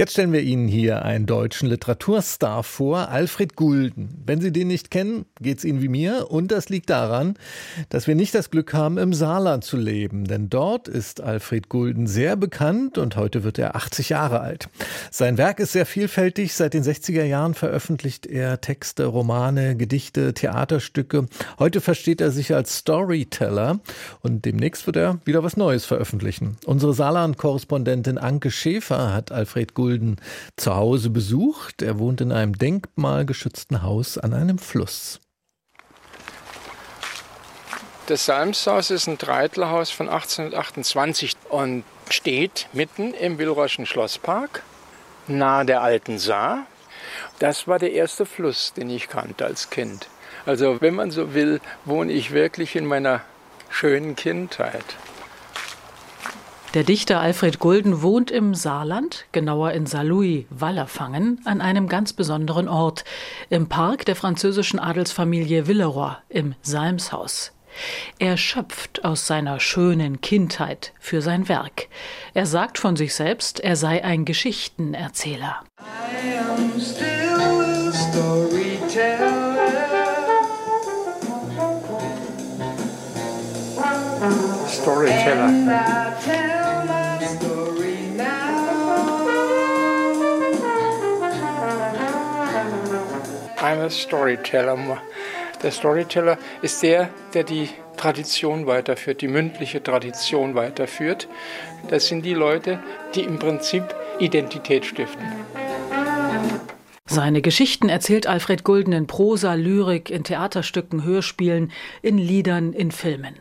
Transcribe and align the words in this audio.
Jetzt 0.00 0.12
stellen 0.12 0.32
wir 0.32 0.40
Ihnen 0.40 0.66
hier 0.66 1.04
einen 1.04 1.26
deutschen 1.26 1.68
Literaturstar 1.68 2.62
vor, 2.62 3.10
Alfred 3.10 3.54
Gulden. 3.54 4.08
Wenn 4.24 4.40
Sie 4.40 4.50
den 4.50 4.68
nicht 4.68 4.90
kennen, 4.90 5.26
geht 5.42 5.58
es 5.58 5.64
Ihnen 5.66 5.82
wie 5.82 5.88
mir. 5.88 6.30
Und 6.30 6.52
das 6.52 6.70
liegt 6.70 6.88
daran, 6.88 7.34
dass 7.90 8.06
wir 8.06 8.14
nicht 8.14 8.34
das 8.34 8.50
Glück 8.50 8.72
haben, 8.72 8.96
im 8.96 9.12
Saarland 9.12 9.62
zu 9.62 9.76
leben. 9.76 10.24
Denn 10.24 10.48
dort 10.48 10.88
ist 10.88 11.20
Alfred 11.20 11.68
Gulden 11.68 12.06
sehr 12.06 12.36
bekannt 12.36 12.96
und 12.96 13.16
heute 13.16 13.44
wird 13.44 13.58
er 13.58 13.76
80 13.76 14.08
Jahre 14.08 14.40
alt. 14.40 14.70
Sein 15.10 15.36
Werk 15.36 15.60
ist 15.60 15.72
sehr 15.72 15.84
vielfältig. 15.84 16.54
Seit 16.54 16.72
den 16.72 16.82
60er 16.82 17.24
Jahren 17.24 17.52
veröffentlicht 17.52 18.24
er 18.24 18.62
Texte, 18.62 19.04
Romane, 19.04 19.76
Gedichte, 19.76 20.32
Theaterstücke. 20.32 21.26
Heute 21.58 21.82
versteht 21.82 22.22
er 22.22 22.30
sich 22.30 22.54
als 22.54 22.74
Storyteller 22.74 23.80
und 24.22 24.46
demnächst 24.46 24.86
wird 24.86 24.96
er 24.96 25.18
wieder 25.26 25.42
was 25.42 25.58
Neues 25.58 25.84
veröffentlichen. 25.84 26.56
Unsere 26.64 26.94
Saarland-Korrespondentin 26.94 28.16
Anke 28.16 28.50
Schäfer 28.50 29.12
hat 29.12 29.30
Alfred 29.30 29.74
Gulden 29.74 29.89
Gulden 29.90 30.20
zu 30.56 30.76
Hause 30.76 31.10
besucht. 31.10 31.82
Er 31.82 31.98
wohnt 31.98 32.20
in 32.20 32.30
einem 32.30 32.56
denkmalgeschützten 32.56 33.82
Haus 33.82 34.18
an 34.18 34.32
einem 34.32 34.58
Fluss. 34.58 35.18
Das 38.06 38.26
Salmshaus 38.26 38.90
ist 38.92 39.08
ein 39.08 39.18
Dreitlerhaus 39.18 39.90
von 39.90 40.08
1828 40.08 41.32
und 41.48 41.82
steht 42.08 42.68
mitten 42.72 43.14
im 43.14 43.38
Willroschen 43.38 43.84
Schlosspark, 43.84 44.62
nahe 45.26 45.64
der 45.64 45.82
alten 45.82 46.20
Saar. 46.20 46.66
Das 47.40 47.66
war 47.66 47.80
der 47.80 47.92
erste 47.92 48.26
Fluss, 48.26 48.72
den 48.72 48.90
ich 48.90 49.08
kannte 49.08 49.44
als 49.44 49.70
Kind. 49.70 50.06
Also 50.46 50.80
wenn 50.80 50.94
man 50.94 51.10
so 51.10 51.34
will, 51.34 51.60
wohne 51.84 52.12
ich 52.12 52.30
wirklich 52.30 52.76
in 52.76 52.86
meiner 52.86 53.22
schönen 53.70 54.14
Kindheit. 54.14 54.84
Der 56.74 56.84
Dichter 56.84 57.18
Alfred 57.18 57.58
Gulden 57.58 58.00
wohnt 58.00 58.30
im 58.30 58.54
Saarland, 58.54 59.24
genauer 59.32 59.72
in 59.72 59.86
Saarlouis, 59.86 60.44
Wallerfangen, 60.50 61.40
an 61.44 61.60
einem 61.60 61.88
ganz 61.88 62.12
besonderen 62.12 62.68
Ort, 62.68 63.04
im 63.48 63.68
Park 63.68 64.04
der 64.04 64.14
französischen 64.14 64.78
Adelsfamilie 64.78 65.66
Villeroy 65.66 66.12
im 66.28 66.54
Salmshaus. 66.62 67.50
Er 68.20 68.36
schöpft 68.36 69.04
aus 69.04 69.26
seiner 69.26 69.58
schönen 69.58 70.20
Kindheit 70.20 70.92
für 71.00 71.22
sein 71.22 71.48
Werk. 71.48 71.88
Er 72.34 72.46
sagt 72.46 72.78
von 72.78 72.94
sich 72.94 73.16
selbst, 73.16 73.58
er 73.58 73.74
sei 73.74 74.04
ein 74.04 74.24
Geschichtenerzähler. 74.24 75.64
Storyteller. 84.68 86.10
I'm 93.60 93.78
a 93.78 93.90
Storyteller. 93.90 95.02
Der 95.62 95.70
Storyteller 95.70 96.38
ist 96.62 96.82
der, 96.82 97.10
der 97.34 97.44
die 97.44 97.68
Tradition 97.98 98.66
weiterführt, 98.66 99.20
die 99.20 99.28
mündliche 99.28 99.82
Tradition 99.82 100.54
weiterführt. 100.54 101.28
Das 101.88 102.06
sind 102.06 102.24
die 102.24 102.32
Leute, 102.32 102.78
die 103.14 103.20
im 103.20 103.38
Prinzip 103.38 103.84
Identität 104.18 104.86
stiften. 104.86 105.26
Seine 107.04 107.42
Geschichten 107.42 107.90
erzählt 107.90 108.26
Alfred 108.26 108.64
Gulden 108.64 108.94
in 108.94 109.06
Prosa, 109.06 109.52
Lyrik, 109.52 110.08
in 110.08 110.24
Theaterstücken, 110.24 111.04
Hörspielen, 111.04 111.70
in 112.00 112.16
Liedern, 112.16 112.72
in 112.72 112.90
Filmen. 112.92 113.34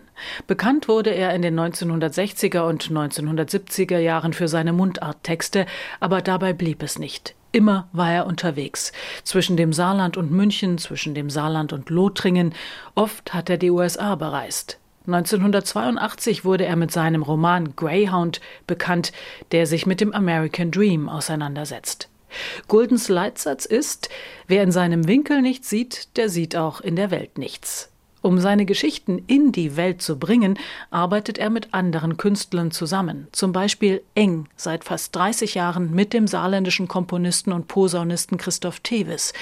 Bekannt 0.47 0.89
wurde 0.89 1.11
er 1.11 1.33
in 1.33 1.41
den 1.41 1.57
1960er 1.57 2.67
und 2.67 2.89
1970er 2.89 3.99
Jahren 3.99 4.33
für 4.33 4.49
seine 4.49 4.73
Mundarttexte, 4.73 5.65
aber 6.01 6.21
dabei 6.21 6.51
blieb 6.51 6.83
es 6.83 6.99
nicht. 6.99 7.35
Immer 7.51 7.87
war 7.93 8.11
er 8.11 8.27
unterwegs. 8.27 8.91
Zwischen 9.23 9.57
dem 9.57 9.73
Saarland 9.73 10.17
und 10.17 10.31
München, 10.31 10.77
zwischen 10.77 11.15
dem 11.15 11.29
Saarland 11.29 11.73
und 11.73 11.89
Lothringen. 11.89 12.53
Oft 12.95 13.33
hat 13.33 13.49
er 13.49 13.57
die 13.57 13.71
USA 13.71 14.15
bereist. 14.15 14.77
1982 15.07 16.45
wurde 16.45 16.65
er 16.65 16.75
mit 16.75 16.91
seinem 16.91 17.23
Roman 17.23 17.75
Greyhound 17.75 18.41
bekannt, 18.67 19.11
der 19.51 19.65
sich 19.65 19.87
mit 19.87 20.01
dem 20.01 20.13
American 20.13 20.69
Dream 20.69 21.09
auseinandersetzt. 21.09 22.09
Guldens 22.67 23.09
Leitsatz 23.09 23.65
ist, 23.65 24.09
wer 24.47 24.61
in 24.61 24.71
seinem 24.71 25.07
Winkel 25.07 25.41
nichts 25.41 25.69
sieht, 25.69 26.15
der 26.17 26.29
sieht 26.29 26.55
auch 26.55 26.81
in 26.81 26.95
der 26.95 27.09
Welt 27.09 27.39
nichts. 27.39 27.89
Um 28.21 28.39
seine 28.39 28.65
Geschichten 28.65 29.23
in 29.27 29.51
die 29.51 29.77
Welt 29.77 30.01
zu 30.01 30.19
bringen, 30.19 30.59
arbeitet 30.91 31.37
er 31.37 31.49
mit 31.49 31.73
anderen 31.73 32.17
Künstlern 32.17 32.71
zusammen, 32.71 33.27
zum 33.31 33.53
Beispiel 33.53 34.01
eng 34.15 34.47
seit 34.57 34.83
fast 34.83 35.15
30 35.15 35.55
Jahren 35.55 35.91
mit 35.91 36.13
dem 36.13 36.27
saarländischen 36.27 36.87
Komponisten 36.87 37.53
und 37.53 37.67
Posaunisten 37.67 38.37
Christoph 38.37 38.81
Tevis. 38.81 39.33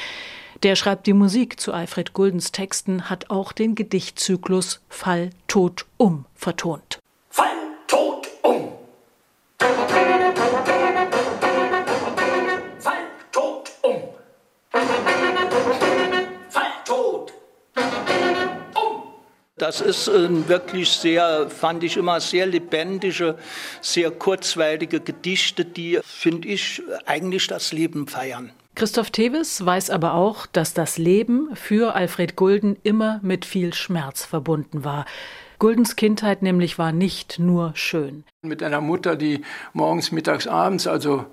Der 0.63 0.75
schreibt 0.75 1.07
die 1.07 1.13
Musik 1.13 1.59
zu 1.59 1.73
Alfred 1.73 2.13
Guldens 2.13 2.51
Texten, 2.51 3.09
hat 3.09 3.29
auch 3.29 3.51
den 3.51 3.75
Gedichtzyklus 3.75 4.81
Fall, 4.89 5.29
Tod, 5.47 5.85
Um 5.97 6.25
vertont. 6.35 6.99
Das 19.57 19.81
ist 19.81 20.07
äh, 20.07 20.47
wirklich 20.47 20.91
sehr, 20.91 21.49
fand 21.49 21.83
ich 21.83 21.97
immer 21.97 22.19
sehr 22.19 22.45
lebendige, 22.45 23.37
sehr 23.81 24.11
kurzweilige 24.11 24.99
Gedichte, 24.99 25.65
die, 25.65 25.99
finde 26.03 26.47
ich, 26.47 26.83
eigentlich 27.07 27.47
das 27.47 27.73
Leben 27.73 28.07
feiern. 28.07 28.51
Christoph 28.75 29.09
Tevis 29.09 29.65
weiß 29.65 29.89
aber 29.89 30.13
auch, 30.13 30.45
dass 30.45 30.75
das 30.75 30.99
Leben 30.99 31.49
für 31.55 31.95
Alfred 31.95 32.35
Gulden 32.35 32.77
immer 32.83 33.19
mit 33.23 33.45
viel 33.45 33.73
Schmerz 33.73 34.23
verbunden 34.23 34.83
war. 34.83 35.05
Guldens 35.57 35.95
Kindheit 35.95 36.43
nämlich 36.43 36.77
war 36.77 36.91
nicht 36.91 37.39
nur 37.39 37.71
schön. 37.73 38.25
Mit 38.43 38.61
einer 38.61 38.79
Mutter, 38.79 39.15
die 39.15 39.41
morgens, 39.73 40.11
mittags, 40.11 40.45
abends, 40.45 40.85
also 40.85 41.25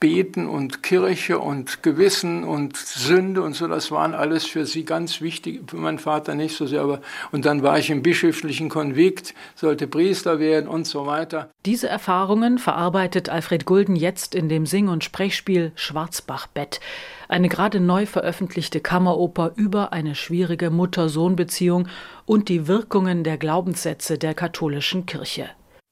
Beten 0.00 0.48
und 0.48 0.82
Kirche 0.82 1.38
und 1.38 1.82
Gewissen 1.82 2.42
und 2.42 2.74
Sünde 2.78 3.42
und 3.42 3.54
so, 3.54 3.68
das 3.68 3.90
waren 3.90 4.14
alles 4.14 4.46
für 4.46 4.64
sie 4.64 4.86
ganz 4.86 5.20
wichtig, 5.20 5.70
für 5.70 5.76
meinen 5.76 5.98
Vater 5.98 6.34
nicht 6.34 6.56
so 6.56 6.66
sehr, 6.66 6.80
aber 6.80 7.02
und 7.32 7.44
dann 7.44 7.62
war 7.62 7.78
ich 7.78 7.90
im 7.90 8.02
bischöflichen 8.02 8.70
Konvikt, 8.70 9.34
sollte 9.54 9.86
Priester 9.86 10.38
werden 10.38 10.68
und 10.68 10.86
so 10.86 11.04
weiter. 11.04 11.50
Diese 11.66 11.86
Erfahrungen 11.86 12.56
verarbeitet 12.56 13.28
Alfred 13.28 13.66
Gulden 13.66 13.94
jetzt 13.94 14.34
in 14.34 14.48
dem 14.48 14.64
Sing- 14.64 14.88
und 14.88 15.04
Sprechspiel 15.04 15.72
Schwarzbachbett, 15.74 16.80
eine 17.28 17.50
gerade 17.50 17.78
neu 17.78 18.06
veröffentlichte 18.06 18.80
Kammeroper 18.80 19.52
über 19.56 19.92
eine 19.92 20.14
schwierige 20.14 20.70
Mutter-Sohn-Beziehung 20.70 21.88
und 22.24 22.48
die 22.48 22.66
Wirkungen 22.66 23.22
der 23.22 23.36
Glaubenssätze 23.36 24.16
der 24.16 24.32
katholischen 24.32 25.04
Kirche. 25.04 25.50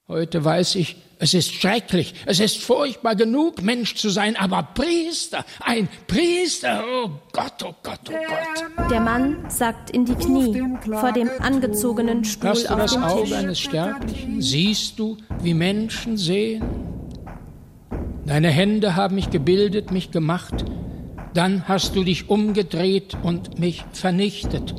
Heute 0.09 0.43
weiß 0.43 0.77
ich, 0.77 0.97
es 1.21 1.35
ist 1.35 1.53
schrecklich, 1.53 2.15
es 2.27 2.39
ist 2.39 2.59
furchtbar 2.59 3.17
genug, 3.17 3.63
Mensch 3.63 3.97
zu 3.97 4.09
sein, 4.09 4.37
aber 4.37 4.63
Priester, 4.75 5.45
ein 5.61 5.89
Priester, 6.07 6.85
oh 6.87 7.11
Gott, 7.33 7.55
oh 7.65 7.75
Gott, 7.83 8.01
oh 8.09 8.13
Gott. 8.13 8.91
Der 8.91 9.01
Mann 9.01 9.45
sackt 9.49 9.91
in 9.91 10.05
die 10.05 10.15
Knie 10.15 10.63
vor 10.93 11.13
dem 11.13 11.29
angezogenen 11.41 12.25
Stuhl 12.25 12.51
Hast 12.51 12.67
du 12.67 12.73
auf 12.73 12.79
das 12.79 12.93
dem 12.93 13.03
Auge 13.03 13.25
Tisch. 13.25 13.33
eines 13.35 13.59
Sterblichen? 13.59 14.41
Siehst 14.41 14.99
du, 14.99 15.17
wie 15.43 15.55
Menschen 15.55 16.17
sehen? 16.17 16.63
Deine 18.25 18.51
Hände 18.51 18.95
haben 18.95 19.17
mich 19.17 19.31
gebildet, 19.31 19.91
mich 19.91 20.11
gemacht. 20.11 20.65
Dann 21.35 21.67
hast 21.67 21.97
du 21.97 22.05
dich 22.05 22.31
umgedreht 22.31 23.17
und 23.23 23.59
mich 23.59 23.85
vernichtet. 23.93 24.75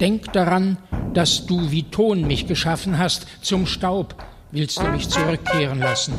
Denk 0.00 0.32
daran, 0.32 0.78
dass 1.14 1.46
du 1.46 1.70
wie 1.70 1.84
Ton 1.84 2.26
mich 2.26 2.46
geschaffen 2.46 2.98
hast, 2.98 3.26
zum 3.40 3.66
Staub 3.66 4.16
willst 4.50 4.78
du 4.78 4.84
mich 4.88 5.08
zurückkehren 5.08 5.78
lassen. 5.78 6.18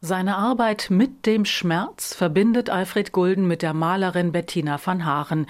Seine 0.00 0.36
Arbeit 0.36 0.88
mit 0.90 1.26
dem 1.26 1.44
Schmerz 1.44 2.14
verbindet 2.14 2.70
Alfred 2.70 3.10
Gulden 3.10 3.48
mit 3.48 3.62
der 3.62 3.74
Malerin 3.74 4.30
Bettina 4.30 4.78
van 4.82 5.04
Haaren. 5.04 5.46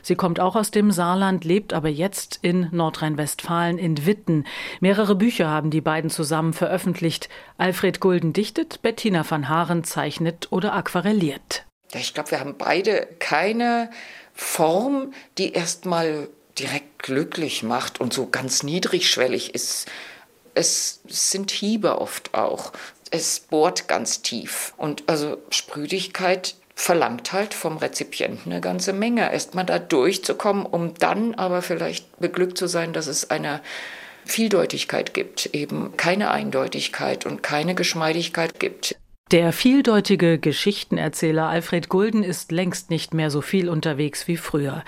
Sie 0.00 0.14
kommt 0.14 0.40
auch 0.40 0.56
aus 0.56 0.70
dem 0.70 0.90
Saarland, 0.90 1.44
lebt 1.44 1.74
aber 1.74 1.90
jetzt 1.90 2.38
in 2.40 2.68
Nordrhein-Westfalen 2.72 3.76
in 3.76 4.06
Witten. 4.06 4.46
Mehrere 4.80 5.14
Bücher 5.14 5.48
haben 5.48 5.70
die 5.70 5.82
beiden 5.82 6.08
zusammen 6.08 6.54
veröffentlicht. 6.54 7.28
Alfred 7.58 8.00
Gulden 8.00 8.32
dichtet, 8.32 8.80
Bettina 8.80 9.28
van 9.28 9.50
Haaren 9.50 9.84
zeichnet 9.84 10.48
oder 10.50 10.72
aquarelliert. 10.72 11.66
Ich 11.92 12.14
glaube, 12.14 12.30
wir 12.30 12.40
haben 12.40 12.56
beide 12.56 13.06
keine 13.18 13.90
Form, 14.32 15.12
die 15.36 15.52
erstmal 15.52 16.28
direkt 16.58 17.02
glücklich 17.02 17.62
macht 17.62 18.00
und 18.00 18.14
so 18.14 18.28
ganz 18.30 18.62
niedrigschwellig 18.62 19.54
ist. 19.54 19.90
Es 20.54 21.00
sind 21.08 21.50
Hiebe 21.50 22.00
oft 22.00 22.34
auch. 22.34 22.72
Es 23.10 23.40
bohrt 23.40 23.88
ganz 23.88 24.22
tief. 24.22 24.72
Und 24.76 25.04
also 25.06 25.38
Sprüdigkeit 25.50 26.54
verlangt 26.74 27.32
halt 27.32 27.52
vom 27.52 27.76
Rezipienten 27.76 28.52
eine 28.52 28.60
ganze 28.60 28.92
Menge. 28.92 29.32
Erstmal 29.32 29.66
da 29.66 29.78
durchzukommen, 29.78 30.64
um 30.64 30.94
dann 30.94 31.34
aber 31.34 31.62
vielleicht 31.62 32.18
beglückt 32.18 32.56
zu 32.56 32.66
sein, 32.66 32.92
dass 32.92 33.06
es 33.06 33.30
einer 33.30 33.60
Vieldeutigkeit 34.24 35.12
gibt, 35.12 35.46
eben 35.54 35.96
keine 35.96 36.30
Eindeutigkeit 36.30 37.26
und 37.26 37.42
keine 37.42 37.74
Geschmeidigkeit 37.74 38.60
gibt. 38.60 38.96
Der 39.30 39.52
vieldeutige 39.52 40.38
Geschichtenerzähler 40.38 41.46
Alfred 41.46 41.88
Gulden 41.88 42.24
ist 42.24 42.50
längst 42.50 42.90
nicht 42.90 43.14
mehr 43.14 43.30
so 43.30 43.42
viel 43.42 43.68
unterwegs 43.68 44.26
wie 44.26 44.36
früher. 44.36 44.82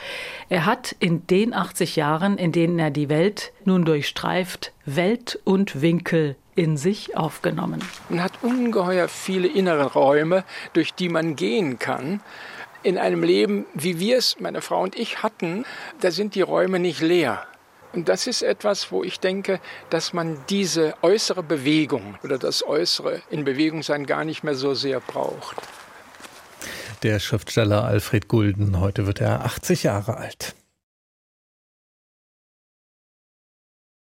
Er 0.48 0.66
hat 0.66 0.96
in 0.98 1.24
den 1.28 1.54
80 1.54 1.94
Jahren, 1.94 2.38
in 2.38 2.50
denen 2.50 2.80
er 2.80 2.90
die 2.90 3.08
Welt 3.08 3.52
nun 3.64 3.84
durchstreift, 3.84 4.72
Welt 4.84 5.38
und 5.44 5.80
Winkel 5.80 6.34
in 6.56 6.76
sich 6.76 7.16
aufgenommen. 7.16 7.84
Man 8.08 8.20
hat 8.20 8.32
ungeheuer 8.42 9.06
viele 9.06 9.46
innere 9.46 9.92
Räume, 9.92 10.42
durch 10.72 10.92
die 10.92 11.08
man 11.08 11.36
gehen 11.36 11.78
kann. 11.78 12.20
In 12.82 12.98
einem 12.98 13.22
Leben, 13.22 13.64
wie 13.74 14.00
wir 14.00 14.18
es, 14.18 14.40
meine 14.40 14.60
Frau 14.60 14.82
und 14.82 14.96
ich, 14.96 15.22
hatten, 15.22 15.64
da 16.00 16.10
sind 16.10 16.34
die 16.34 16.42
Räume 16.42 16.80
nicht 16.80 17.00
leer. 17.00 17.46
Und 17.92 18.08
das 18.08 18.26
ist 18.26 18.42
etwas, 18.42 18.90
wo 18.90 19.04
ich 19.04 19.20
denke, 19.20 19.60
dass 19.90 20.12
man 20.12 20.38
diese 20.48 20.94
äußere 21.02 21.42
Bewegung 21.42 22.16
oder 22.22 22.38
das 22.38 22.66
äußere 22.66 23.20
in 23.30 23.44
Bewegung 23.44 23.82
sein 23.82 24.06
gar 24.06 24.24
nicht 24.24 24.42
mehr 24.42 24.54
so 24.54 24.74
sehr 24.74 25.00
braucht. 25.00 25.56
Der 27.02 27.18
Schriftsteller 27.18 27.84
Alfred 27.84 28.28
Gulden, 28.28 28.80
heute 28.80 29.06
wird 29.06 29.20
er 29.20 29.44
80 29.44 29.82
Jahre 29.82 30.16
alt. 30.16 30.54